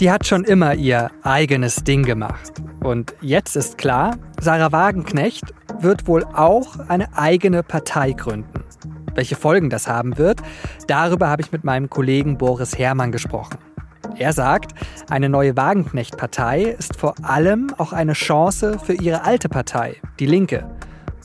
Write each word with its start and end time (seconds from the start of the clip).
Sie 0.00 0.10
hat 0.10 0.26
schon 0.26 0.44
immer 0.44 0.72
ihr 0.72 1.10
eigenes 1.24 1.84
Ding 1.84 2.04
gemacht. 2.04 2.54
Und 2.82 3.12
jetzt 3.20 3.54
ist 3.54 3.76
klar, 3.76 4.16
Sarah 4.40 4.72
Wagenknecht 4.72 5.52
wird 5.78 6.06
wohl 6.06 6.24
auch 6.24 6.78
eine 6.88 7.18
eigene 7.18 7.62
Partei 7.62 8.12
gründen. 8.12 8.64
Welche 9.14 9.36
Folgen 9.36 9.68
das 9.68 9.88
haben 9.88 10.16
wird, 10.16 10.40
darüber 10.86 11.28
habe 11.28 11.42
ich 11.42 11.52
mit 11.52 11.64
meinem 11.64 11.90
Kollegen 11.90 12.38
Boris 12.38 12.78
Herrmann 12.78 13.12
gesprochen. 13.12 13.58
Er 14.16 14.32
sagt, 14.32 14.72
eine 15.10 15.28
neue 15.28 15.54
Wagenknecht-Partei 15.54 16.62
ist 16.62 16.96
vor 16.96 17.16
allem 17.22 17.70
auch 17.76 17.92
eine 17.92 18.14
Chance 18.14 18.78
für 18.82 18.94
ihre 18.94 19.24
alte 19.24 19.50
Partei, 19.50 19.96
die 20.18 20.24
Linke, 20.24 20.66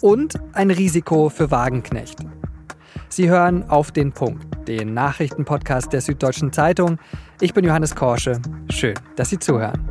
und 0.02 0.34
ein 0.52 0.70
Risiko 0.70 1.30
für 1.30 1.50
Wagenknecht. 1.50 2.20
Sie 3.16 3.30
hören 3.30 3.64
auf 3.70 3.94
den 3.94 4.12
Punkt, 4.12 4.46
den 4.68 4.94
Nachrichtenpodcast 4.94 5.94
der 5.94 6.02
Süddeutschen 6.02 6.52
Zeitung. 6.52 7.00
Ich 7.40 7.54
bin 7.54 7.64
Johannes 7.64 7.96
Korsche. 7.96 8.42
Schön, 8.70 8.96
dass 9.16 9.30
Sie 9.30 9.40
zuhören. 9.40 9.88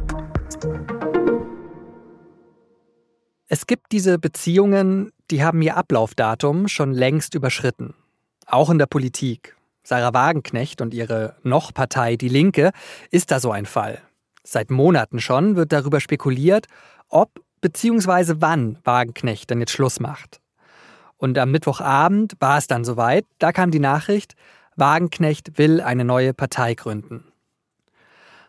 Es 3.48 3.66
gibt 3.66 3.92
diese 3.92 4.18
Beziehungen, 4.18 5.10
die 5.30 5.42
haben 5.42 5.62
ihr 5.62 5.78
Ablaufdatum 5.78 6.68
schon 6.68 6.92
längst 6.92 7.34
überschritten. 7.34 7.94
Auch 8.44 8.68
in 8.68 8.76
der 8.76 8.84
Politik. 8.84 9.56
Sarah 9.84 10.12
Wagenknecht 10.12 10.82
und 10.82 10.92
ihre 10.92 11.36
Noch-Partei 11.44 12.16
Die 12.16 12.28
Linke 12.28 12.72
ist 13.10 13.30
da 13.30 13.40
so 13.40 13.52
ein 13.52 13.64
Fall. 13.64 14.02
Seit 14.42 14.70
Monaten 14.70 15.18
schon 15.18 15.56
wird 15.56 15.72
darüber 15.72 16.00
spekuliert, 16.00 16.66
ob 17.08 17.40
bzw. 17.62 18.34
wann 18.40 18.76
Wagenknecht 18.84 19.48
denn 19.48 19.60
jetzt 19.60 19.72
Schluss 19.72 19.98
macht. 19.98 20.42
Und 21.24 21.38
am 21.38 21.52
Mittwochabend 21.52 22.34
war 22.38 22.58
es 22.58 22.66
dann 22.66 22.84
soweit, 22.84 23.24
da 23.38 23.50
kam 23.50 23.70
die 23.70 23.78
Nachricht, 23.78 24.34
Wagenknecht 24.76 25.56
will 25.56 25.80
eine 25.80 26.04
neue 26.04 26.34
Partei 26.34 26.74
gründen. 26.74 27.24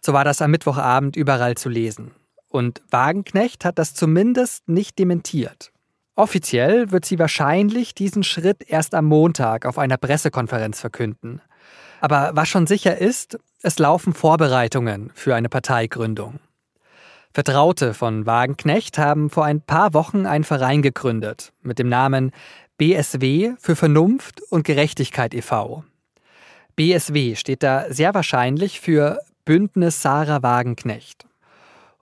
So 0.02 0.12
war 0.12 0.26
das 0.26 0.42
am 0.42 0.52
Mittwochabend 0.52 1.16
überall 1.16 1.56
zu 1.56 1.70
lesen. 1.70 2.12
Und 2.50 2.82
Wagenknecht 2.92 3.64
hat 3.64 3.80
das 3.80 3.94
zumindest 3.94 4.68
nicht 4.68 5.00
dementiert. 5.00 5.72
Offiziell 6.18 6.92
wird 6.92 7.06
sie 7.06 7.18
wahrscheinlich 7.18 7.96
diesen 7.96 8.24
Schritt 8.24 8.70
erst 8.70 8.94
am 8.94 9.06
Montag 9.06 9.66
auf 9.66 9.78
einer 9.78 9.96
Pressekonferenz 9.96 10.82
verkünden. 10.82 11.42
Aber 12.02 12.32
was 12.34 12.50
schon 12.50 12.68
sicher 12.68 12.98
ist, 12.98 13.40
es 13.62 13.80
laufen 13.80 14.14
Vorbereitungen 14.14 15.14
für 15.16 15.34
eine 15.34 15.48
Parteigründung. 15.48 16.42
Vertraute 17.36 17.94
von 17.94 18.26
Wagenknecht 18.26 18.98
haben 18.98 19.30
vor 19.30 19.44
ein 19.44 19.60
paar 19.60 19.94
Wochen 19.94 20.26
einen 20.26 20.46
Verein 20.46 20.82
gegründet 20.82 21.52
mit 21.64 21.80
dem 21.80 21.90
Namen 21.90 22.32
BSW 22.78 23.54
für 23.58 23.78
Vernunft 23.78 24.42
und 24.50 24.66
Gerechtigkeit 24.66 25.34
e.V. 25.34 25.86
BSW 26.76 27.36
steht 27.36 27.64
da 27.64 27.86
sehr 27.90 28.14
wahrscheinlich 28.14 28.82
für 28.82 29.20
Bündnis 29.46 30.02
Sarah 30.02 30.44
Wagenknecht. 30.44 31.26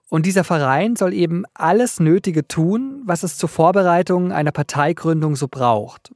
Und 0.08 0.26
dieser 0.26 0.42
Verein 0.42 0.96
soll 0.96 1.12
eben 1.12 1.44
alles 1.54 2.00
Nötige 2.00 2.48
tun, 2.48 3.02
was 3.04 3.22
es 3.22 3.38
zur 3.38 3.48
Vorbereitung 3.48 4.32
einer 4.32 4.50
Parteigründung 4.50 5.36
so 5.36 5.46
braucht. 5.46 6.12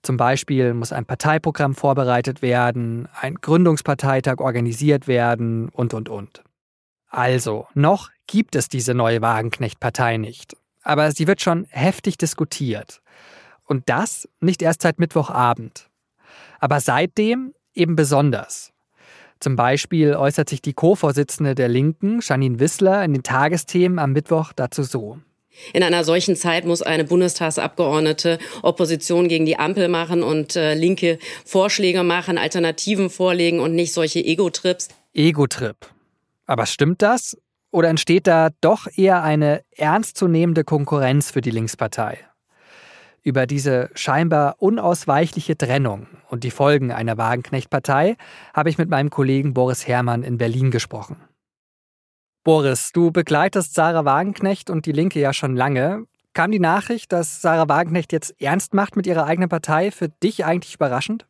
Zum 0.00 0.16
Beispiel 0.16 0.72
muss 0.72 0.92
ein 0.92 1.04
Parteiprogramm 1.04 1.74
vorbereitet 1.74 2.40
werden, 2.40 3.06
ein 3.20 3.34
Gründungsparteitag 3.34 4.38
organisiert 4.38 5.08
werden 5.08 5.68
und, 5.68 5.92
und, 5.92 6.08
und. 6.08 6.42
Also, 7.08 7.66
noch 7.74 8.10
gibt 8.26 8.56
es 8.56 8.70
diese 8.70 8.94
neue 8.94 9.20
Wagenknecht-Partei 9.20 10.16
nicht. 10.16 10.56
Aber 10.82 11.12
sie 11.12 11.26
wird 11.26 11.42
schon 11.42 11.66
heftig 11.68 12.16
diskutiert. 12.16 13.02
Und 13.64 13.88
das 13.88 14.28
nicht 14.40 14.62
erst 14.62 14.82
seit 14.82 14.98
Mittwochabend. 14.98 15.88
Aber 16.60 16.80
seitdem 16.80 17.54
eben 17.74 17.96
besonders. 17.96 18.72
Zum 19.40 19.56
Beispiel 19.56 20.14
äußert 20.14 20.48
sich 20.48 20.62
die 20.62 20.72
Co-Vorsitzende 20.72 21.54
der 21.54 21.68
Linken, 21.68 22.20
Janine 22.22 22.60
Wissler, 22.60 23.04
in 23.04 23.12
den 23.12 23.22
Tagesthemen 23.22 23.98
am 23.98 24.12
Mittwoch 24.12 24.52
dazu 24.54 24.82
so. 24.82 25.18
In 25.72 25.82
einer 25.82 26.02
solchen 26.02 26.36
Zeit 26.36 26.64
muss 26.64 26.82
eine 26.82 27.04
Bundestagsabgeordnete 27.04 28.38
Opposition 28.62 29.28
gegen 29.28 29.46
die 29.46 29.58
Ampel 29.58 29.88
machen 29.88 30.22
und 30.22 30.56
äh, 30.56 30.74
linke 30.74 31.18
Vorschläge 31.44 32.02
machen, 32.02 32.38
Alternativen 32.38 33.10
vorlegen 33.10 33.60
und 33.60 33.74
nicht 33.74 33.92
solche 33.92 34.24
Ego-Trips. 34.24 34.88
Ego-Trip. 35.12 35.76
Aber 36.46 36.66
stimmt 36.66 37.02
das? 37.02 37.36
Oder 37.70 37.88
entsteht 37.88 38.26
da 38.26 38.50
doch 38.60 38.86
eher 38.96 39.22
eine 39.22 39.62
ernstzunehmende 39.76 40.64
Konkurrenz 40.64 41.30
für 41.30 41.40
die 41.40 41.50
Linkspartei? 41.50 42.18
Über 43.26 43.46
diese 43.46 43.88
scheinbar 43.94 44.56
unausweichliche 44.58 45.56
Trennung 45.56 46.06
und 46.28 46.44
die 46.44 46.50
Folgen 46.50 46.92
einer 46.92 47.16
Wagenknecht-Partei 47.16 48.16
habe 48.52 48.68
ich 48.68 48.76
mit 48.76 48.90
meinem 48.90 49.08
Kollegen 49.08 49.54
Boris 49.54 49.88
Herrmann 49.88 50.22
in 50.22 50.36
Berlin 50.36 50.70
gesprochen. 50.70 51.16
Boris, 52.44 52.90
du 52.92 53.10
begleitest 53.10 53.72
Sarah 53.72 54.04
Wagenknecht 54.04 54.68
und 54.68 54.84
die 54.84 54.92
Linke 54.92 55.20
ja 55.20 55.32
schon 55.32 55.56
lange. 55.56 56.04
Kam 56.34 56.50
die 56.50 56.60
Nachricht, 56.60 57.12
dass 57.12 57.40
Sarah 57.40 57.66
Wagenknecht 57.66 58.12
jetzt 58.12 58.38
ernst 58.42 58.74
macht 58.74 58.94
mit 58.94 59.06
ihrer 59.06 59.24
eigenen 59.24 59.48
Partei, 59.48 59.90
für 59.90 60.10
dich 60.10 60.44
eigentlich 60.44 60.74
überraschend? 60.74 61.24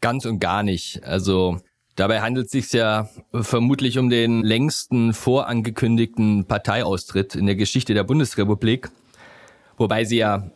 Ganz 0.00 0.24
und 0.24 0.38
gar 0.38 0.62
nicht. 0.62 1.04
Also 1.04 1.58
dabei 1.94 2.22
handelt 2.22 2.46
es 2.46 2.52
sich 2.52 2.72
ja 2.72 3.10
vermutlich 3.34 3.98
um 3.98 4.08
den 4.08 4.42
längsten 4.42 5.12
vorangekündigten 5.12 6.46
Parteiaustritt 6.46 7.34
in 7.34 7.44
der 7.44 7.56
Geschichte 7.56 7.92
der 7.92 8.04
Bundesrepublik, 8.04 8.90
wobei 9.76 10.04
sie 10.04 10.16
ja 10.16 10.50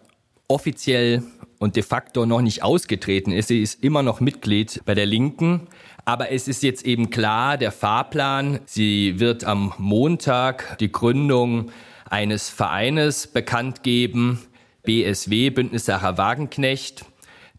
offiziell 0.48 1.22
und 1.58 1.76
de 1.76 1.82
facto 1.82 2.26
noch 2.26 2.40
nicht 2.40 2.62
ausgetreten 2.62 3.32
ist. 3.32 3.48
Sie 3.48 3.62
ist 3.62 3.82
immer 3.82 4.02
noch 4.02 4.20
Mitglied 4.20 4.82
bei 4.84 4.94
der 4.94 5.06
Linken. 5.06 5.68
Aber 6.04 6.30
es 6.30 6.48
ist 6.48 6.62
jetzt 6.62 6.84
eben 6.84 7.10
klar, 7.10 7.56
der 7.56 7.72
Fahrplan, 7.72 8.60
sie 8.66 9.18
wird 9.20 9.44
am 9.44 9.72
Montag 9.78 10.76
die 10.78 10.92
Gründung 10.92 11.70
eines 12.04 12.50
Vereines 12.50 13.26
bekannt 13.26 13.82
geben, 13.82 14.40
BSW, 14.82 15.48
Bündnis 15.48 15.86
Sarah 15.86 16.18
Wagenknecht, 16.18 17.06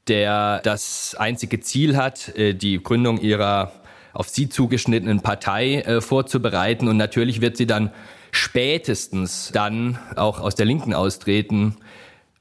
der 0.07 0.59
das 0.59 1.16
einzige 1.18 1.59
Ziel 1.59 1.97
hat, 1.97 2.35
äh, 2.38 2.53
die 2.53 2.81
Gründung 2.81 3.19
ihrer 3.19 3.72
auf 4.13 4.29
sie 4.29 4.47
zugeschnittenen 4.47 5.22
Partei 5.22 5.81
äh, 5.81 6.01
vorzubereiten. 6.01 6.88
Und 6.88 6.97
natürlich 6.97 7.41
wird 7.41 7.57
sie 7.57 7.66
dann 7.66 7.91
spätestens 8.31 9.50
dann 9.51 9.97
auch 10.16 10.40
aus 10.40 10.53
der 10.56 10.68
Linken 10.68 10.94
austreten, 10.94 11.78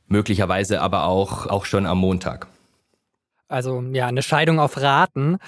möglicherweise 0.07 0.81
aber 0.81 1.05
auch, 1.05 1.47
auch 1.47 1.65
schon 1.65 1.87
am 1.87 1.99
Montag. 1.99 2.47
Also 3.49 3.83
ja, 3.93 4.07
eine 4.07 4.23
Scheidung 4.23 4.59
auf 4.59 4.81
Raten. 4.81 5.39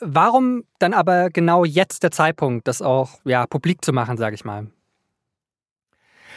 Warum 0.00 0.64
dann 0.78 0.94
aber 0.94 1.30
genau 1.30 1.64
jetzt 1.64 2.02
der 2.02 2.10
Zeitpunkt, 2.10 2.66
das 2.68 2.80
auch 2.80 3.18
ja, 3.24 3.46
publik 3.46 3.84
zu 3.84 3.92
machen, 3.92 4.16
sage 4.16 4.34
ich 4.34 4.44
mal? 4.44 4.68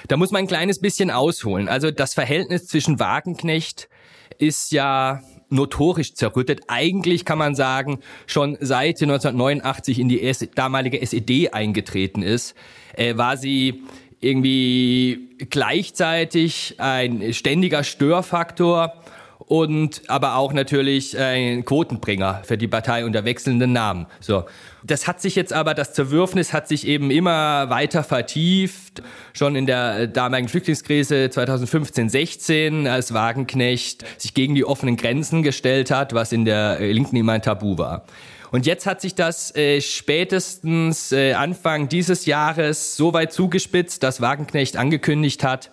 Da 0.08 0.18
muss 0.18 0.32
man 0.32 0.40
ein 0.40 0.48
kleines 0.48 0.80
bisschen 0.80 1.12
ausholen. 1.12 1.70
Also 1.70 1.92
das 1.92 2.14
Verhältnis 2.14 2.68
zwischen 2.68 3.00
Wagenknecht 3.00 3.88
ist 4.38 4.72
ja 4.72 5.22
notorisch 5.50 6.16
zerrüttet. 6.16 6.62
Eigentlich 6.68 7.26
kann 7.26 7.38
man 7.38 7.56
sagen, 7.56 8.00
schon 8.26 8.58
seit 8.60 8.98
sie 8.98 9.06
1989 9.06 10.00
in 10.00 10.10
die 10.10 10.32
damalige 10.56 11.02
SED 11.02 11.54
eingetreten 11.54 12.22
ist, 12.22 12.56
äh, 12.96 13.16
war 13.18 13.38
sie 13.38 13.84
irgendwie 14.24 15.30
gleichzeitig 15.50 16.76
ein 16.78 17.34
ständiger 17.34 17.84
Störfaktor 17.84 18.94
und 19.40 20.02
aber 20.08 20.36
auch 20.36 20.54
natürlich 20.54 21.18
ein 21.18 21.66
Quotenbringer 21.66 22.42
für 22.44 22.58
die 22.58 22.68
Partei 22.68 23.06
unter 23.06 23.26
wechselnden 23.26 23.74
Namen. 23.74 24.08
So. 24.20 24.46
Das 24.86 25.08
hat 25.08 25.22
sich 25.22 25.36
jetzt 25.36 25.54
aber, 25.54 25.74
das 25.74 25.94
Zerwürfnis 25.94 26.54
hat 26.54 26.68
sich 26.68 26.88
eben 26.88 27.12
immer 27.12 27.70
weiter 27.70 28.04
vertieft. 28.04 29.02
Schon 29.34 29.56
in 29.56 29.66
der 29.66 30.08
damaligen 30.08 30.50
Flüchtlingskrise 30.50 31.28
2015-16, 31.28 32.90
als 32.90 33.14
Wagenknecht 33.14 34.04
sich 34.18 34.34
gegen 34.34 34.56
die 34.56 34.66
offenen 34.66 34.98
Grenzen 34.98 35.44
gestellt 35.44 35.92
hat, 35.92 36.14
was 36.14 36.32
in 36.32 36.46
der 36.46 36.80
Linken 36.80 37.16
immer 37.16 37.34
ein 37.34 37.42
Tabu 37.42 37.78
war. 37.78 38.06
Und 38.54 38.68
jetzt 38.68 38.86
hat 38.86 39.02
sich 39.02 39.16
das 39.16 39.56
äh, 39.56 39.82
spätestens 39.82 41.12
äh, 41.12 41.34
Anfang 41.34 41.90
dieses 41.90 42.28
Jahres 42.28 42.96
so 42.96 43.12
weit 43.12 43.34
zugespitzt, 43.34 44.04
dass 44.04 44.22
Wagenknecht 44.22 44.78
angekündigt 44.78 45.44
hat, 45.44 45.72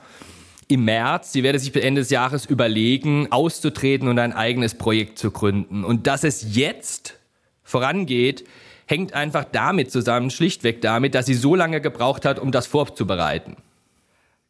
im 0.67 0.87
März, 0.87 1.31
sie 1.33 1.43
werde 1.43 1.59
sich 1.59 1.73
bis 1.73 1.85
Ende 1.85 2.01
des 2.01 2.09
Jahres 2.09 2.47
überlegen, 2.47 3.31
auszutreten 3.31 4.09
und 4.09 4.19
ein 4.19 4.33
eigenes 4.33 4.77
Projekt 4.77 5.19
zu 5.19 5.31
gründen. 5.31 5.85
Und 5.85 6.07
dass 6.07 6.25
es 6.25 6.57
jetzt 6.57 7.19
vorangeht, 7.65 8.47
hängt 8.87 9.13
einfach 9.13 9.45
damit 9.45 9.91
zusammen, 9.91 10.31
schlichtweg 10.31 10.81
damit, 10.81 11.15
dass 11.15 11.27
sie 11.27 11.35
so 11.35 11.55
lange 11.55 11.83
gebraucht 11.83 12.25
hat, 12.25 12.39
um 12.39 12.51
das 12.51 12.67
vorzubereiten. 12.67 13.57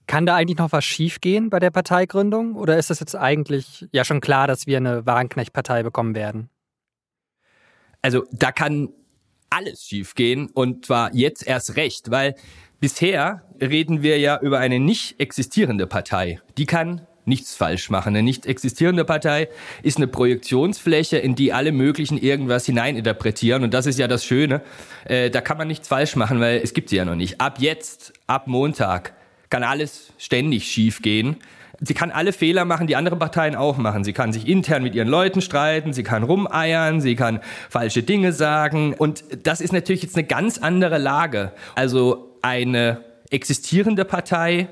Kann 0.06 0.24
da 0.24 0.36
eigentlich 0.36 0.58
noch 0.58 0.70
was 0.70 0.84
schiefgehen 0.84 1.50
bei 1.50 1.58
der 1.58 1.72
Parteigründung? 1.72 2.54
Oder 2.54 2.78
ist 2.78 2.92
es 2.92 3.00
jetzt 3.00 3.16
eigentlich 3.16 3.88
ja 3.90 4.04
schon 4.04 4.20
klar, 4.20 4.46
dass 4.46 4.68
wir 4.68 4.76
eine 4.76 5.04
Wagenknecht-Partei 5.04 5.82
bekommen 5.82 6.14
werden? 6.14 6.48
Also 8.02 8.24
da 8.32 8.52
kann 8.52 8.90
alles 9.50 9.84
schiefgehen 9.84 10.48
und 10.52 10.86
zwar 10.86 11.14
jetzt 11.14 11.46
erst 11.46 11.76
recht, 11.76 12.10
weil 12.10 12.34
bisher 12.80 13.42
reden 13.60 14.02
wir 14.02 14.18
ja 14.18 14.38
über 14.40 14.58
eine 14.58 14.78
nicht 14.78 15.20
existierende 15.20 15.86
Partei. 15.86 16.40
Die 16.56 16.66
kann 16.66 17.06
nichts 17.26 17.54
falsch 17.54 17.90
machen. 17.90 18.10
Eine 18.10 18.22
nicht 18.22 18.46
existierende 18.46 19.04
Partei 19.04 19.48
ist 19.82 19.98
eine 19.98 20.06
Projektionsfläche, 20.06 21.18
in 21.18 21.34
die 21.34 21.52
alle 21.52 21.72
möglichen 21.72 22.18
irgendwas 22.18 22.66
hineininterpretieren. 22.66 23.62
Und 23.62 23.74
das 23.74 23.86
ist 23.86 23.98
ja 23.98 24.08
das 24.08 24.24
Schöne. 24.24 24.62
Äh, 25.04 25.30
da 25.30 25.40
kann 25.40 25.58
man 25.58 25.68
nichts 25.68 25.88
falsch 25.88 26.16
machen, 26.16 26.40
weil 26.40 26.60
es 26.62 26.74
gibt 26.74 26.88
sie 26.88 26.96
ja 26.96 27.04
noch 27.04 27.14
nicht. 27.14 27.40
Ab 27.40 27.58
jetzt, 27.60 28.12
ab 28.26 28.46
Montag, 28.46 29.14
kann 29.50 29.62
alles 29.64 30.12
ständig 30.18 30.70
schief 30.70 31.02
gehen. 31.02 31.36
Sie 31.82 31.94
kann 31.94 32.10
alle 32.10 32.34
Fehler 32.34 32.66
machen, 32.66 32.86
die 32.86 32.96
andere 32.96 33.16
Parteien 33.16 33.54
auch 33.54 33.78
machen. 33.78 34.04
Sie 34.04 34.12
kann 34.12 34.34
sich 34.34 34.46
intern 34.46 34.82
mit 34.82 34.94
ihren 34.94 35.08
Leuten 35.08 35.40
streiten, 35.40 35.94
sie 35.94 36.02
kann 36.02 36.22
rumeiern, 36.22 37.00
sie 37.00 37.16
kann 37.16 37.40
falsche 37.70 38.02
Dinge 38.02 38.32
sagen. 38.32 38.92
Und 38.92 39.24
das 39.46 39.62
ist 39.62 39.72
natürlich 39.72 40.02
jetzt 40.02 40.16
eine 40.16 40.26
ganz 40.26 40.58
andere 40.58 40.98
Lage. 40.98 41.52
Also 41.74 42.36
eine 42.42 43.02
existierende 43.30 44.04
Partei 44.04 44.68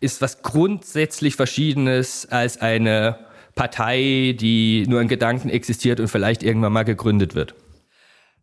ist 0.00 0.20
was 0.22 0.42
grundsätzlich 0.42 1.36
Verschiedenes 1.36 2.26
als 2.30 2.60
eine 2.60 3.18
Partei, 3.54 4.34
die 4.38 4.86
nur 4.88 5.00
in 5.00 5.08
Gedanken 5.08 5.50
existiert 5.50 6.00
und 6.00 6.08
vielleicht 6.08 6.42
irgendwann 6.42 6.72
mal 6.72 6.84
gegründet 6.84 7.34
wird. 7.34 7.54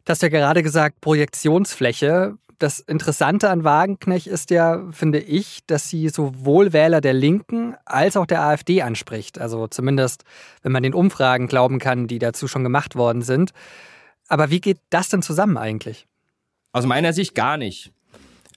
Du 0.05 0.11
hast 0.11 0.21
ja 0.21 0.29
gerade 0.29 0.63
gesagt, 0.63 1.01
Projektionsfläche. 1.01 2.37
Das 2.59 2.79
Interessante 2.79 3.49
an 3.49 3.63
Wagenknecht 3.63 4.25
ist 4.25 4.49
ja, 4.49 4.83
finde 4.91 5.19
ich, 5.19 5.59
dass 5.67 5.89
sie 5.89 6.09
sowohl 6.09 6.73
Wähler 6.73 7.01
der 7.01 7.13
Linken 7.13 7.75
als 7.85 8.17
auch 8.17 8.25
der 8.25 8.41
AfD 8.41 8.81
anspricht. 8.81 9.39
Also 9.39 9.67
zumindest, 9.67 10.23
wenn 10.63 10.71
man 10.71 10.81
den 10.81 10.95
Umfragen 10.95 11.47
glauben 11.47 11.77
kann, 11.77 12.07
die 12.07 12.17
dazu 12.17 12.47
schon 12.47 12.63
gemacht 12.63 12.95
worden 12.95 13.21
sind. 13.21 13.51
Aber 14.27 14.49
wie 14.49 14.59
geht 14.59 14.79
das 14.89 15.09
denn 15.09 15.21
zusammen 15.21 15.57
eigentlich? 15.57 16.07
Aus 16.71 16.85
meiner 16.85 17.13
Sicht 17.13 17.35
gar 17.35 17.57
nicht. 17.57 17.91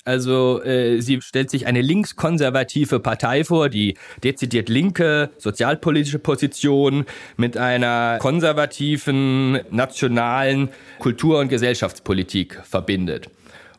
Also 0.05 0.63
äh, 0.63 1.01
sie 1.03 1.21
stellt 1.21 1.51
sich 1.51 1.67
eine 1.67 1.83
linkskonservative 1.83 3.01
Partei 3.01 3.45
vor, 3.45 3.69
die 3.69 3.99
dezidiert 4.25 4.71
linke 4.71 5.31
sozialpolitische 5.37 6.19
Position 6.19 7.05
mit 7.37 7.59
einer 7.59 8.19
konservativen 8.19 9.61
nationalen 9.71 10.71
Kultur- 10.99 11.39
und 11.39 11.49
Gesellschaftspolitik 11.49 12.61
verbindet. 12.65 13.29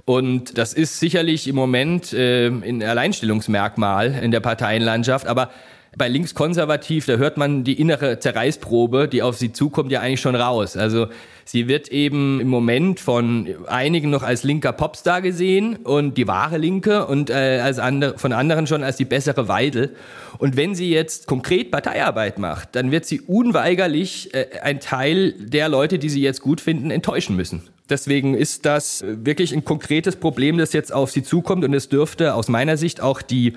Und 0.06 0.58
das 0.58 0.74
ist 0.74 1.00
sicherlich 1.00 1.48
im 1.48 1.56
Moment 1.56 2.14
äh, 2.14 2.48
ein 2.48 2.82
Alleinstellungsmerkmal 2.84 4.14
in 4.22 4.32
der 4.32 4.40
Parteienlandschaft, 4.40 5.28
aber 5.28 5.52
bei 5.98 6.08
linkskonservativ, 6.08 7.06
da 7.06 7.18
hört 7.18 7.36
man 7.36 7.66
die 7.66 7.80
innere 7.80 8.20
Zerreißprobe, 8.20 9.10
die 9.10 9.22
auf 9.22 9.38
sie 9.38 9.52
zukommt, 9.52 9.92
ja 9.92 10.00
eigentlich 10.00 10.22
schon 10.22 10.36
raus. 10.36 10.78
Also 10.78 11.08
sie 11.44 11.68
wird 11.68 11.90
eben 11.90 12.40
im 12.40 12.48
Moment 12.48 13.02
von 13.02 13.50
einigen 13.68 14.10
noch 14.10 14.24
als 14.24 14.44
linker 14.44 14.72
Popstar 14.72 15.22
gesehen 15.22 15.76
und 15.76 16.18
die 16.18 16.28
wahre 16.28 16.58
Linke 16.58 17.06
und 17.08 17.30
äh, 17.30 17.60
als 17.62 17.78
andere, 17.78 18.18
von 18.18 18.32
anderen 18.32 18.68
schon 18.68 18.84
als 18.84 18.96
die 18.96 19.06
bessere 19.06 19.50
Weidel. 19.50 19.96
Und 20.38 20.56
wenn 20.56 20.76
sie 20.76 20.90
jetzt 20.90 21.28
konkret 21.28 21.72
Parteiarbeit 21.72 22.40
macht, 22.40 22.70
dann 22.76 22.92
wird 22.92 23.06
sie 23.06 23.20
unweigerlich 23.20 24.34
äh, 24.34 24.46
ein 24.62 24.80
Teil 24.80 25.34
der 25.34 25.68
Leute, 25.68 26.00
die 26.00 26.10
sie 26.10 26.22
jetzt 26.22 26.42
gut 26.42 26.62
finden, 26.62 26.90
enttäuschen 26.90 27.36
müssen. 27.36 27.64
Deswegen 27.92 28.36
ist 28.36 28.66
das 28.66 29.04
wirklich 29.06 29.54
ein 29.54 29.66
konkretes 29.66 30.16
Problem, 30.16 30.58
das 30.58 30.72
jetzt 30.72 30.94
auf 30.94 31.12
sie 31.12 31.24
zukommt 31.24 31.66
und 31.66 31.74
es 31.74 31.90
dürfte 31.90 32.36
aus 32.36 32.48
meiner 32.48 32.78
Sicht 32.78 33.02
auch 33.02 33.22
die 33.22 33.54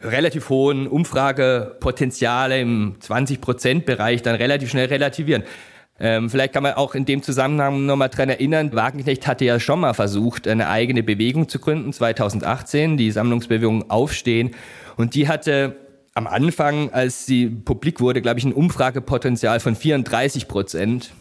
relativ 0.00 0.48
hohen 0.48 0.86
Umfragepotenziale 0.86 2.60
im 2.60 2.96
20-Prozent-Bereich 2.98 4.22
dann 4.22 4.36
relativ 4.36 4.70
schnell 4.70 4.86
relativieren. 4.86 5.44
Ähm, 6.00 6.28
vielleicht 6.30 6.54
kann 6.54 6.62
man 6.62 6.72
auch 6.74 6.94
in 6.94 7.04
dem 7.04 7.22
Zusammenhang 7.22 7.86
nochmal 7.86 8.08
dran 8.08 8.28
erinnern, 8.28 8.72
Wagenknecht 8.72 9.26
hatte 9.26 9.44
ja 9.44 9.60
schon 9.60 9.80
mal 9.80 9.92
versucht, 9.92 10.48
eine 10.48 10.68
eigene 10.68 11.02
Bewegung 11.02 11.48
zu 11.48 11.58
gründen, 11.58 11.92
2018, 11.92 12.96
die 12.96 13.10
Sammlungsbewegung 13.10 13.90
Aufstehen. 13.90 14.52
Und 14.96 15.14
die 15.14 15.28
hatte 15.28 15.76
am 16.14 16.26
Anfang, 16.26 16.90
als 16.90 17.26
sie 17.26 17.46
publik 17.48 18.00
wurde, 18.00 18.22
glaube 18.22 18.38
ich, 18.38 18.44
ein 18.44 18.52
Umfragepotenzial 18.52 19.60
von 19.60 19.76
34 19.76 20.48
Prozent 20.48 21.12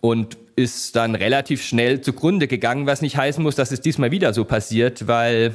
und 0.00 0.38
ist 0.62 0.96
dann 0.96 1.14
relativ 1.14 1.62
schnell 1.62 2.00
zugrunde 2.00 2.48
gegangen, 2.48 2.86
was 2.86 3.02
nicht 3.02 3.16
heißen 3.16 3.42
muss, 3.42 3.56
dass 3.56 3.72
es 3.72 3.80
diesmal 3.80 4.10
wieder 4.10 4.32
so 4.32 4.44
passiert, 4.44 5.06
weil 5.06 5.54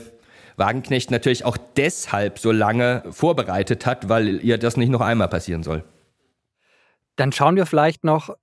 Wagenknecht 0.58 1.12
natürlich 1.12 1.46
auch 1.46 1.58
deshalb 1.76 2.40
so 2.40 2.52
lange 2.52 3.04
vorbereitet 3.10 3.86
hat, 3.86 4.10
weil 4.10 4.44
ihr 4.44 4.58
das 4.58 4.78
nicht 4.78 4.90
noch 4.90 5.02
einmal 5.02 5.28
passieren 5.28 5.64
soll. 5.64 5.84
Dann 7.16 7.32
schauen 7.32 7.56
wir 7.56 7.66
vielleicht 7.66 8.04
noch 8.04 8.36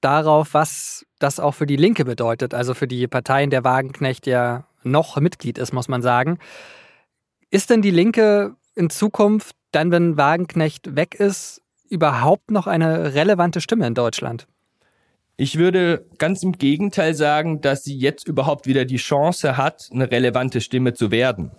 darauf, 0.00 0.54
was 0.54 1.04
das 1.18 1.40
auch 1.40 1.52
für 1.52 1.66
die 1.66 1.76
Linke 1.76 2.04
bedeutet, 2.04 2.54
also 2.54 2.74
für 2.74 2.88
die 2.88 3.06
Partei, 3.06 3.44
in 3.44 3.50
der 3.50 3.64
Wagenknecht 3.64 4.26
ja 4.26 4.64
noch 4.82 5.16
Mitglied 5.18 5.58
ist, 5.58 5.72
muss 5.72 5.88
man 5.88 6.02
sagen. 6.02 6.38
Ist 7.50 7.70
denn 7.70 7.82
die 7.82 7.90
Linke 7.90 8.56
in 8.74 8.90
Zukunft, 8.90 9.56
dann 9.72 9.90
wenn 9.90 10.16
Wagenknecht 10.16 10.96
weg 10.96 11.14
ist, 11.14 11.62
überhaupt 11.88 12.50
noch 12.50 12.66
eine 12.66 13.14
relevante 13.14 13.60
Stimme 13.60 13.86
in 13.86 13.94
Deutschland? 13.94 14.46
Ich 15.40 15.56
würde 15.56 16.04
ganz 16.18 16.42
im 16.42 16.52
Gegenteil 16.52 17.14
sagen, 17.14 17.62
dass 17.62 17.82
sie 17.82 17.96
jetzt 17.96 18.28
überhaupt 18.28 18.66
wieder 18.66 18.84
die 18.84 18.98
Chance 18.98 19.56
hat, 19.56 19.88
eine 19.90 20.10
relevante 20.10 20.60
Stimme 20.60 20.92
zu 20.92 21.10
werden. 21.10 21.50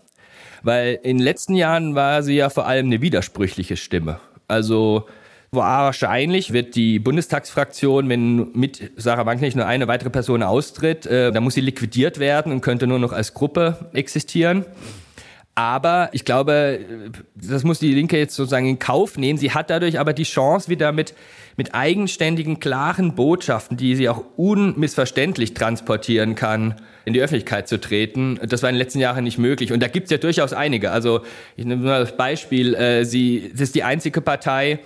Weil 0.62 1.00
in 1.01 1.18
den 1.18 1.24
letzten 1.24 1.56
Jahren 1.56 1.95
war 1.95 2.22
sie 2.22 2.36
ja 2.36 2.51
vor 2.51 2.68
allem 2.68 2.86
eine 2.86 3.01
widersprüchliche 3.01 3.78
Stimme. 3.78 4.19
Also 4.48 5.07
wahrscheinlich 5.50 6.54
wird 6.54 6.75
die 6.75 7.00
Bundestagsfraktion, 7.00 8.07
wenn 8.07 8.51
mit 8.51 8.92
Sarah 8.98 9.25
Wagenknecht 9.25 9.56
nur 9.56 9.66
eine 9.66 9.88
weitere 9.88 10.12
Person 10.12 10.44
austritt, 10.44 11.07
äh, 11.07 11.31
dann 11.31 11.44
muss 11.44 11.56
sie 11.56 11.62
liquidiert 11.62 12.19
werden 12.19 12.51
und 12.51 12.62
könnte 12.62 12.86
nur 12.86 13.00
noch 13.00 13.13
als 13.13 13.34
Gruppe 13.34 13.89
existieren. 13.94 14.63
Aber 15.53 16.09
ich 16.13 16.24
glaube, 16.24 17.12
das 17.36 17.63
muss 17.63 17.80
die 17.80 17.94
Linke 17.94 18.18
jetzt 18.18 18.36
sozusagen 18.36 18.68
in 18.68 18.80
Kauf 18.80 19.18
nehmen. 19.18 19.38
Sie 19.38 19.51
hat 19.51 19.69
dadurch 19.69 20.00
aber 20.00 20.13
die 20.13 20.24
Chance, 20.24 20.69
wieder 20.69 20.94
mit, 20.94 21.13
mit 21.57 21.75
eigenständigen, 21.75 22.59
klaren 22.59 23.15
Botschaften, 23.15 23.75
die 23.75 23.95
sie 23.95 24.07
auch 24.07 24.24
unmissverständlich 24.38 25.53
transportieren 25.53 26.36
kann, 26.36 26.75
in 27.03 27.13
die 27.13 27.21
Öffentlichkeit 27.21 27.68
zu 27.68 27.81
treten. 27.81 28.39
Das 28.48 28.63
war 28.63 28.69
in 28.69 28.75
den 28.75 28.80
letzten 28.80 29.00
Jahren 29.00 29.25
nicht 29.25 29.38
möglich. 29.39 29.74
Und 29.74 29.81
da 29.81 29.88
gibt 29.88 30.06
es 30.06 30.12
ja 30.12 30.18
durchaus 30.18 30.53
einige. 30.53 30.92
Also 30.92 31.21
ich 31.57 31.65
nehme 31.65 31.83
mal 31.83 32.00
das 32.00 32.15
Beispiel, 32.15 32.74
äh, 32.74 33.03
sie 33.03 33.50
das 33.51 33.62
ist 33.62 33.75
die 33.75 33.83
einzige 33.83 34.21
Partei, 34.21 34.80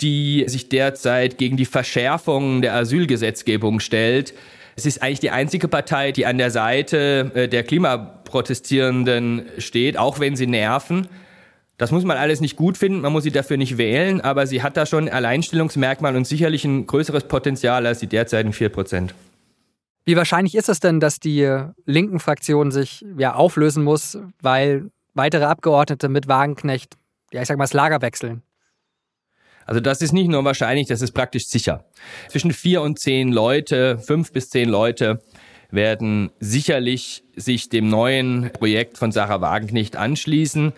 die 0.00 0.44
sich 0.46 0.68
derzeit 0.68 1.36
gegen 1.36 1.56
die 1.56 1.64
Verschärfung 1.64 2.62
der 2.62 2.74
Asylgesetzgebung 2.74 3.80
stellt. 3.80 4.34
Es 4.76 4.86
ist 4.86 5.02
eigentlich 5.02 5.20
die 5.20 5.30
einzige 5.30 5.68
Partei, 5.68 6.12
die 6.12 6.26
an 6.26 6.38
der 6.38 6.50
Seite 6.50 7.30
äh, 7.34 7.48
der 7.48 7.62
Klimaprotestierenden 7.62 9.46
steht, 9.58 9.98
auch 9.98 10.18
wenn 10.18 10.36
sie 10.36 10.46
nerven. 10.46 11.08
Das 11.78 11.90
muss 11.90 12.04
man 12.04 12.16
alles 12.16 12.40
nicht 12.40 12.56
gut 12.56 12.76
finden, 12.76 13.00
man 13.00 13.12
muss 13.12 13.24
sie 13.24 13.32
dafür 13.32 13.56
nicht 13.56 13.76
wählen, 13.76 14.20
aber 14.20 14.46
sie 14.46 14.62
hat 14.62 14.76
da 14.76 14.86
schon 14.86 15.08
ein 15.08 15.14
Alleinstellungsmerkmal 15.14 16.14
und 16.14 16.26
sicherlich 16.26 16.64
ein 16.64 16.86
größeres 16.86 17.24
Potenzial 17.24 17.86
als 17.86 17.98
die 17.98 18.06
derzeitigen 18.06 18.52
4 18.52 18.68
Prozent. 18.68 19.14
Wie 20.04 20.16
wahrscheinlich 20.16 20.54
ist 20.54 20.68
es 20.68 20.80
denn, 20.80 21.00
dass 21.00 21.20
die 21.20 21.48
linken 21.84 22.18
Fraktion 22.18 22.70
sich 22.70 23.04
ja 23.16 23.34
auflösen 23.34 23.84
muss, 23.84 24.18
weil 24.40 24.90
weitere 25.14 25.44
Abgeordnete 25.44 26.08
mit 26.08 26.28
Wagenknecht, 26.28 26.94
ja 27.32 27.42
ich 27.42 27.48
sag 27.48 27.58
mal, 27.58 27.64
das 27.64 27.72
Lager 27.72 28.02
wechseln? 28.02 28.42
Also 29.66 29.80
das 29.80 30.02
ist 30.02 30.12
nicht 30.12 30.28
nur 30.28 30.44
wahrscheinlich, 30.44 30.88
das 30.88 31.02
ist 31.02 31.12
praktisch 31.12 31.46
sicher. 31.46 31.84
Zwischen 32.28 32.52
vier 32.52 32.82
und 32.82 32.98
zehn 32.98 33.32
Leute, 33.32 33.98
fünf 33.98 34.32
bis 34.32 34.50
zehn 34.50 34.68
Leute 34.68 35.22
werden 35.70 36.30
sicherlich 36.38 37.24
sich 37.34 37.68
dem 37.68 37.88
neuen 37.88 38.50
Projekt 38.52 38.98
von 38.98 39.10
Sarah 39.10 39.40
Wagenknecht 39.40 39.96
anschließen. 39.96 40.72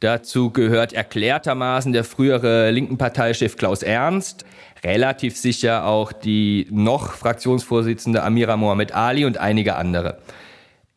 Dazu 0.00 0.50
gehört 0.50 0.92
erklärtermaßen 0.92 1.92
der 1.92 2.04
frühere 2.04 2.70
linken 2.70 2.98
Parteichef 2.98 3.56
Klaus 3.56 3.82
Ernst, 3.82 4.44
relativ 4.84 5.36
sicher 5.36 5.86
auch 5.86 6.12
die 6.12 6.68
noch 6.70 7.14
Fraktionsvorsitzende 7.14 8.22
Amira 8.22 8.56
Mohamed 8.56 8.92
Ali 8.94 9.24
und 9.24 9.38
einige 9.38 9.76
andere. 9.76 10.18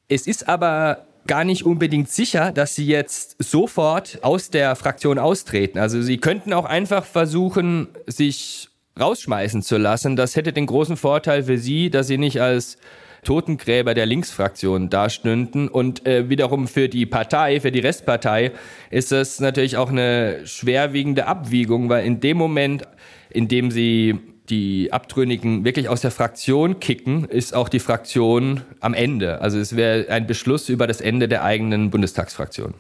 Es 0.09 0.27
ist 0.27 0.49
aber 0.49 1.05
gar 1.27 1.43
nicht 1.43 1.63
unbedingt 1.65 2.09
sicher, 2.09 2.51
dass 2.51 2.75
sie 2.75 2.85
jetzt 2.85 3.35
sofort 3.39 4.19
aus 4.23 4.49
der 4.49 4.75
Fraktion 4.75 5.19
austreten. 5.19 5.77
Also 5.77 6.01
sie 6.01 6.17
könnten 6.17 6.53
auch 6.53 6.65
einfach 6.65 7.05
versuchen, 7.05 7.87
sich 8.07 8.69
rausschmeißen 8.99 9.61
zu 9.61 9.77
lassen. 9.77 10.15
Das 10.15 10.35
hätte 10.35 10.53
den 10.53 10.65
großen 10.65 10.97
Vorteil 10.97 11.43
für 11.43 11.57
sie, 11.57 11.89
dass 11.89 12.07
sie 12.07 12.17
nicht 12.17 12.41
als 12.41 12.77
Totengräber 13.23 13.93
der 13.93 14.05
Linksfraktion 14.05 14.89
dastünden. 14.89 15.67
Und 15.67 16.05
äh, 16.05 16.29
wiederum 16.29 16.67
für 16.67 16.89
die 16.89 17.05
Partei, 17.05 17.59
für 17.59 17.71
die 17.71 17.79
Restpartei, 17.79 18.51
ist 18.89 19.11
das 19.11 19.39
natürlich 19.39 19.77
auch 19.77 19.89
eine 19.89 20.45
schwerwiegende 20.45 21.27
Abwiegung, 21.27 21.89
weil 21.89 22.05
in 22.05 22.19
dem 22.19 22.37
Moment, 22.37 22.83
in 23.29 23.47
dem 23.47 23.71
sie 23.71 24.19
die 24.49 24.91
Abtrünnigen 24.91 25.63
wirklich 25.63 25.89
aus 25.89 26.01
der 26.01 26.11
Fraktion 26.11 26.79
kicken, 26.79 27.25
ist 27.25 27.53
auch 27.53 27.69
die 27.69 27.79
Fraktion 27.79 28.61
am 28.79 28.93
Ende. 28.93 29.41
Also 29.41 29.59
es 29.59 29.75
wäre 29.75 30.09
ein 30.11 30.27
Beschluss 30.27 30.69
über 30.69 30.87
das 30.87 31.01
Ende 31.01 31.27
der 31.27 31.43
eigenen 31.43 31.89
Bundestagsfraktion. 31.89 32.73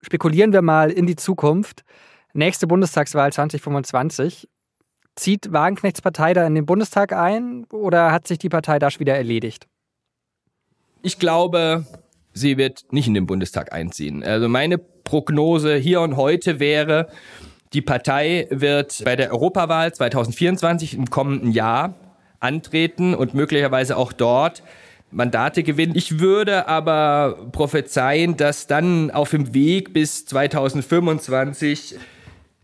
Spekulieren 0.00 0.52
wir 0.52 0.62
mal 0.62 0.90
in 0.90 1.06
die 1.06 1.16
Zukunft. 1.16 1.84
Nächste 2.32 2.66
Bundestagswahl 2.66 3.32
2025. 3.32 4.48
Zieht 5.16 5.52
Wagenknechts 5.52 6.00
Partei 6.00 6.32
da 6.32 6.46
in 6.46 6.54
den 6.54 6.64
Bundestag 6.64 7.12
ein 7.12 7.64
oder 7.72 8.12
hat 8.12 8.28
sich 8.28 8.38
die 8.38 8.48
Partei 8.48 8.78
da 8.78 8.90
schon 8.90 9.00
wieder 9.00 9.16
erledigt? 9.16 9.66
Ich 11.02 11.18
glaube, 11.18 11.84
sie 12.32 12.56
wird 12.56 12.84
nicht 12.92 13.08
in 13.08 13.14
den 13.14 13.26
Bundestag 13.26 13.72
einziehen. 13.72 14.22
Also 14.22 14.48
meine 14.48 14.78
Prognose 14.78 15.74
hier 15.74 16.00
und 16.00 16.16
heute 16.16 16.60
wäre, 16.60 17.08
Die 17.72 17.82
Partei 17.82 18.46
wird 18.50 19.02
bei 19.04 19.16
der 19.16 19.32
Europawahl 19.32 19.92
2024 19.92 20.94
im 20.94 21.10
kommenden 21.10 21.52
Jahr 21.52 21.94
antreten 22.40 23.14
und 23.14 23.34
möglicherweise 23.34 23.96
auch 23.96 24.12
dort 24.12 24.62
Mandate 25.10 25.62
gewinnen. 25.62 25.94
Ich 25.96 26.18
würde 26.18 26.68
aber 26.68 27.48
prophezeien, 27.52 28.36
dass 28.36 28.66
dann 28.66 29.10
auf 29.10 29.30
dem 29.30 29.54
Weg 29.54 29.92
bis 29.92 30.26
2025 30.26 31.96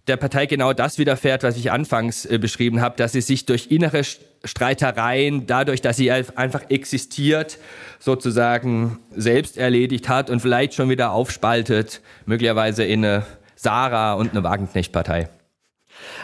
der 0.07 0.17
Partei 0.19 0.45
genau 0.47 0.75
das 0.75 0.99
widerfährt, 0.99 1.43
was 1.43 1.57
ich 1.57 1.73
anfangs 1.73 2.27
äh, 2.27 2.39
beschrieben 2.39 2.83
habe, 2.83 2.97
dass 2.97 3.13
sie 3.13 3.23
sich 3.23 3.47
durch 3.47 3.71
innere 3.71 4.03
Streitereien, 4.45 5.47
dadurch, 5.47 5.81
dass 5.81 5.97
sie 5.97 6.11
einfach 6.11 6.69
existiert, 6.69 7.59
sozusagen 7.99 8.99
selbst 9.11 9.57
erledigt 9.57 10.11
hat 10.11 10.29
und 10.29 10.41
vielleicht 10.41 10.75
schon 10.75 10.91
wieder 10.91 11.13
aufspaltet, 11.13 12.03
möglicherweise 12.27 12.85
in 12.85 13.03
eine 13.03 13.25
Sarah 13.57 14.15
und 14.15 14.33
eine 14.33 14.43
Wagenknecht-Partei. 14.43 15.29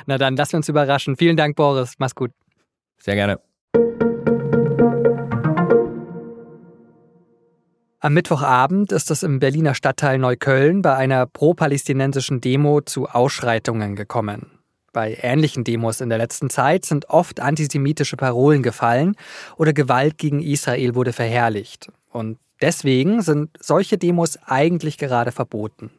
Na 0.06 0.18
dann, 0.18 0.36
lassen 0.36 0.52
wir 0.52 0.56
uns 0.58 0.68
überraschen. 0.68 1.16
Vielen 1.16 1.36
Dank, 1.36 1.56
Boris. 1.56 1.94
Mach's 1.98 2.14
gut. 2.14 2.32
Sehr 2.98 3.14
gerne. 3.14 3.40
Am 8.02 8.14
Mittwochabend 8.14 8.92
ist 8.92 9.10
es 9.10 9.22
im 9.22 9.40
Berliner 9.40 9.74
Stadtteil 9.74 10.16
Neukölln 10.18 10.80
bei 10.80 10.96
einer 10.96 11.26
pro-palästinensischen 11.26 12.40
Demo 12.40 12.80
zu 12.80 13.06
Ausschreitungen 13.06 13.94
gekommen. 13.94 14.58
Bei 14.94 15.18
ähnlichen 15.20 15.64
Demos 15.64 16.00
in 16.00 16.08
der 16.08 16.16
letzten 16.16 16.48
Zeit 16.48 16.86
sind 16.86 17.10
oft 17.10 17.40
antisemitische 17.40 18.16
Parolen 18.16 18.62
gefallen 18.62 19.16
oder 19.56 19.74
Gewalt 19.74 20.16
gegen 20.16 20.40
Israel 20.40 20.94
wurde 20.94 21.12
verherrlicht. 21.12 21.92
Und 22.10 22.38
deswegen 22.62 23.20
sind 23.20 23.50
solche 23.60 23.98
Demos 23.98 24.38
eigentlich 24.46 24.96
gerade 24.96 25.30
verboten. 25.30 25.90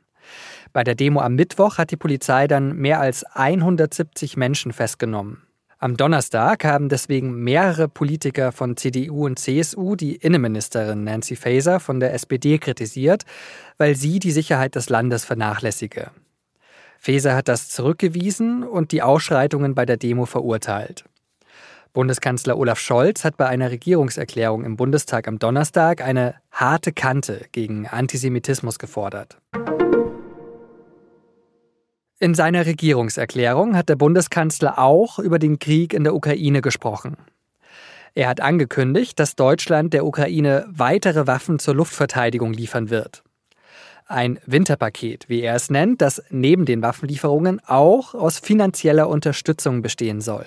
Bei 0.73 0.83
der 0.83 0.95
Demo 0.95 1.19
am 1.19 1.35
Mittwoch 1.35 1.77
hat 1.77 1.91
die 1.91 1.97
Polizei 1.97 2.47
dann 2.47 2.77
mehr 2.77 3.01
als 3.01 3.23
170 3.23 4.37
Menschen 4.37 4.71
festgenommen. 4.71 5.43
Am 5.79 5.97
Donnerstag 5.97 6.63
haben 6.63 6.89
deswegen 6.89 7.43
mehrere 7.43 7.89
Politiker 7.89 8.51
von 8.51 8.77
CDU 8.77 9.25
und 9.25 9.39
CSU 9.39 9.95
die 9.95 10.15
Innenministerin 10.15 11.03
Nancy 11.03 11.35
Faeser 11.35 11.79
von 11.79 11.99
der 11.99 12.13
SPD 12.13 12.59
kritisiert, 12.59 13.23
weil 13.77 13.95
sie 13.95 14.19
die 14.19 14.31
Sicherheit 14.31 14.75
des 14.75 14.89
Landes 14.89 15.25
vernachlässige. 15.25 16.11
Faeser 16.99 17.35
hat 17.35 17.47
das 17.47 17.69
zurückgewiesen 17.69 18.63
und 18.63 18.91
die 18.91 19.01
Ausschreitungen 19.01 19.73
bei 19.73 19.87
der 19.87 19.97
Demo 19.97 20.27
verurteilt. 20.27 21.03
Bundeskanzler 21.93 22.57
Olaf 22.57 22.79
Scholz 22.79 23.25
hat 23.25 23.35
bei 23.35 23.47
einer 23.47 23.71
Regierungserklärung 23.71 24.63
im 24.63 24.77
Bundestag 24.77 25.27
am 25.27 25.39
Donnerstag 25.39 26.01
eine 26.01 26.35
harte 26.51 26.93
Kante 26.93 27.47
gegen 27.51 27.87
Antisemitismus 27.87 28.77
gefordert. 28.77 29.39
In 32.21 32.35
seiner 32.35 32.67
Regierungserklärung 32.67 33.75
hat 33.75 33.89
der 33.89 33.95
Bundeskanzler 33.95 34.77
auch 34.77 35.17
über 35.17 35.39
den 35.39 35.57
Krieg 35.57 35.91
in 35.91 36.03
der 36.03 36.13
Ukraine 36.13 36.61
gesprochen. 36.61 37.17
Er 38.13 38.29
hat 38.29 38.41
angekündigt, 38.41 39.19
dass 39.19 39.35
Deutschland 39.35 39.91
der 39.91 40.05
Ukraine 40.05 40.67
weitere 40.69 41.25
Waffen 41.25 41.57
zur 41.57 41.73
Luftverteidigung 41.73 42.53
liefern 42.53 42.91
wird. 42.91 43.23
Ein 44.05 44.37
Winterpaket, 44.45 45.29
wie 45.29 45.41
er 45.41 45.55
es 45.55 45.71
nennt, 45.71 45.99
das 46.03 46.21
neben 46.29 46.65
den 46.65 46.83
Waffenlieferungen 46.83 47.59
auch 47.65 48.13
aus 48.13 48.37
finanzieller 48.37 49.09
Unterstützung 49.09 49.81
bestehen 49.81 50.21
soll. 50.21 50.45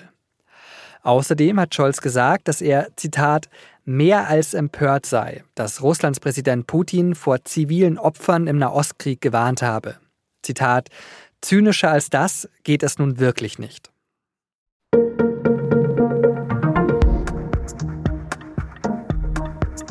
Außerdem 1.03 1.59
hat 1.59 1.75
Scholz 1.75 1.99
gesagt, 1.99 2.47
dass 2.47 2.61
er, 2.61 2.87
Zitat, 2.95 3.49
mehr 3.83 4.29
als 4.29 4.53
empört 4.53 5.05
sei, 5.05 5.43
dass 5.55 5.83
Russlands 5.83 6.21
Präsident 6.21 6.67
Putin 6.67 7.15
vor 7.15 7.43
zivilen 7.43 7.97
Opfern 7.97 8.47
im 8.47 8.59
Nahostkrieg 8.59 9.19
gewarnt 9.19 9.61
habe. 9.61 9.97
Zitat, 10.45 10.89
Zynischer 11.45 11.91
als 11.91 12.09
das 12.09 12.49
geht 12.63 12.81
es 12.81 12.97
nun 12.97 13.19
wirklich 13.19 13.59
nicht. 13.59 13.91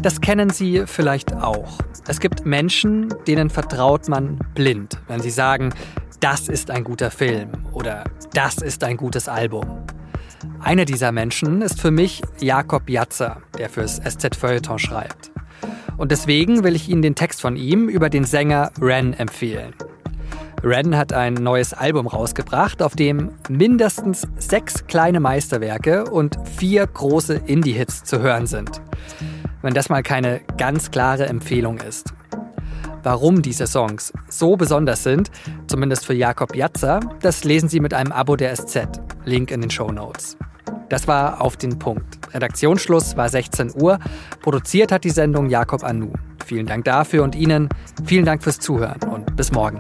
Das 0.03 0.21
kennen 0.21 0.51
Sie 0.51 0.83
vielleicht 0.87 1.33
auch. 1.33 1.79
Es 2.09 2.19
gibt 2.19 2.45
Menschen, 2.45 3.15
denen 3.29 3.51
vertraut 3.51 4.09
man 4.09 4.41
blind, 4.57 4.99
wenn 5.07 5.21
sie 5.21 5.31
sagen, 5.31 5.73
das 6.19 6.49
ist 6.49 6.73
ein 6.73 6.83
guter 6.83 7.13
Film 7.13 7.53
oder 7.73 8.03
das 8.33 8.57
ist 8.57 8.83
ein 8.83 8.97
gutes 8.97 9.29
Album. 9.29 9.87
Einer 10.59 10.85
dieser 10.85 11.13
Menschen 11.13 11.63
ist 11.63 11.81
für 11.81 11.93
mich 11.93 12.21
Jakob 12.41 12.91
Jatzer, 12.91 13.43
der 13.57 13.71
fürs 13.71 13.99
SZ 13.99 14.35
Feuilleton 14.35 14.81
schreibt. 14.81 15.31
Und 15.99 16.11
deswegen 16.11 16.65
will 16.65 16.75
ich 16.75 16.89
Ihnen 16.89 17.03
den 17.03 17.15
Text 17.15 17.41
von 17.41 17.55
ihm 17.55 17.89
über 17.89 18.11
den 18.11 18.25
Sänger 18.25 18.73
Ren 18.81 19.15
empfehlen. 19.15 19.73
Ren 20.65 20.97
hat 20.97 21.13
ein 21.13 21.35
neues 21.35 21.75
Album 21.75 22.07
rausgebracht, 22.07 22.83
auf 22.83 22.97
dem 22.97 23.33
mindestens 23.51 24.27
sechs 24.39 24.87
kleine 24.87 25.21
Meisterwerke 25.21 26.05
und 26.05 26.39
vier 26.57 26.87
große 26.87 27.35
Indie-Hits 27.35 28.05
zu 28.05 28.21
hören 28.21 28.47
sind. 28.47 28.81
Wenn 29.61 29.75
das 29.75 29.91
mal 29.91 30.03
keine 30.03 30.41
ganz 30.57 30.91
klare 30.91 31.27
Empfehlung 31.27 31.79
ist. 31.79 32.15
Warum 33.03 33.43
diese 33.43 33.67
Songs 33.67 34.15
so 34.31 34.57
besonders 34.57 35.03
sind, 35.03 35.31
zumindest 35.67 36.07
für 36.07 36.15
Jakob 36.15 36.57
Jatzer, 36.57 37.01
das 37.21 37.45
lesen 37.45 37.69
Sie 37.69 37.81
mit 37.81 37.93
einem 37.93 38.13
Abo 38.13 38.35
der 38.35 38.57
SZ. 38.57 38.89
Link 39.27 39.51
in 39.51 39.61
den 39.61 39.71
Show 39.71 39.93
Notes. 39.93 40.39
Das 40.89 41.09
war 41.09 41.41
auf 41.41 41.57
den 41.57 41.79
Punkt. 41.79 42.19
Redaktionsschluss 42.33 43.17
war 43.17 43.29
16 43.29 43.73
Uhr. 43.75 43.99
Produziert 44.43 44.93
hat 44.93 45.05
die 45.05 45.11
Sendung 45.11 45.49
Jakob 45.49 45.83
Anu. 45.83 46.13
Vielen 46.45 46.67
Dank 46.67 46.85
dafür 46.85 47.23
und 47.23 47.35
Ihnen 47.35 47.69
vielen 48.05 48.25
Dank 48.25 48.43
fürs 48.43 48.59
Zuhören 48.59 49.03
und 49.11 49.35
bis 49.37 49.51
morgen. 49.53 49.79